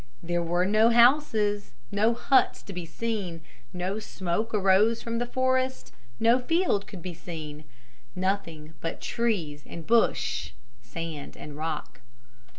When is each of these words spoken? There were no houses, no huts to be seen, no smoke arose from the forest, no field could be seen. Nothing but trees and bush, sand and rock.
There 0.23 0.41
were 0.41 0.65
no 0.65 0.89
houses, 0.89 1.73
no 1.91 2.15
huts 2.15 2.63
to 2.63 2.73
be 2.73 2.87
seen, 2.87 3.41
no 3.71 3.99
smoke 3.99 4.51
arose 4.51 4.99
from 4.99 5.19
the 5.19 5.27
forest, 5.27 5.93
no 6.19 6.39
field 6.39 6.87
could 6.87 7.03
be 7.03 7.13
seen. 7.13 7.65
Nothing 8.15 8.73
but 8.81 8.99
trees 8.99 9.61
and 9.63 9.85
bush, 9.85 10.53
sand 10.81 11.37
and 11.37 11.55
rock. 11.55 12.01